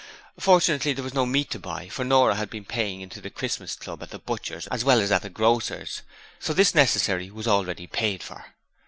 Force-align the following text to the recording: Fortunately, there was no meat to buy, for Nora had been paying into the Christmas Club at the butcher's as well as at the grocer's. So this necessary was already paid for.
Fortunately, 0.39 0.93
there 0.93 1.03
was 1.03 1.13
no 1.13 1.27
meat 1.27 1.51
to 1.51 1.59
buy, 1.59 1.87
for 1.87 2.03
Nora 2.03 2.33
had 2.33 2.49
been 2.49 2.65
paying 2.65 3.01
into 3.01 3.21
the 3.21 3.29
Christmas 3.29 3.75
Club 3.75 4.01
at 4.01 4.09
the 4.09 4.17
butcher's 4.17 4.65
as 4.69 4.83
well 4.83 4.99
as 4.99 5.11
at 5.11 5.21
the 5.21 5.29
grocer's. 5.29 6.01
So 6.39 6.53
this 6.53 6.73
necessary 6.73 7.29
was 7.29 7.47
already 7.47 7.85
paid 7.85 8.23
for. 8.23 8.55